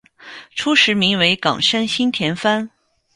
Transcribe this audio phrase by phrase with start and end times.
[0.55, 2.71] 初时名为冈山新田藩。